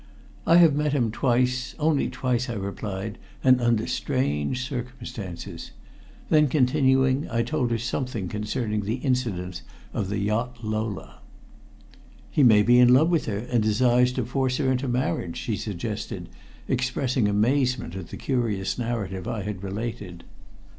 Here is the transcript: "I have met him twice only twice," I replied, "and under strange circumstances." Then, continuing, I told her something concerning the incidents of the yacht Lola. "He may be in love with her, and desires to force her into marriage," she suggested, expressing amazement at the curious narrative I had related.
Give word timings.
"I 0.47 0.55
have 0.55 0.73
met 0.73 0.93
him 0.93 1.11
twice 1.11 1.75
only 1.77 2.09
twice," 2.09 2.49
I 2.49 2.53
replied, 2.53 3.19
"and 3.43 3.61
under 3.61 3.85
strange 3.85 4.67
circumstances." 4.67 5.73
Then, 6.31 6.47
continuing, 6.47 7.29
I 7.29 7.43
told 7.43 7.69
her 7.69 7.77
something 7.77 8.27
concerning 8.27 8.81
the 8.81 8.95
incidents 8.95 9.61
of 9.93 10.09
the 10.09 10.17
yacht 10.17 10.63
Lola. 10.63 11.19
"He 12.31 12.41
may 12.41 12.63
be 12.63 12.79
in 12.79 12.91
love 12.91 13.11
with 13.11 13.27
her, 13.27 13.37
and 13.51 13.61
desires 13.61 14.11
to 14.13 14.25
force 14.25 14.57
her 14.57 14.71
into 14.71 14.87
marriage," 14.87 15.37
she 15.37 15.55
suggested, 15.55 16.29
expressing 16.67 17.27
amazement 17.27 17.95
at 17.95 18.07
the 18.09 18.17
curious 18.17 18.79
narrative 18.79 19.27
I 19.27 19.43
had 19.43 19.61
related. 19.63 20.23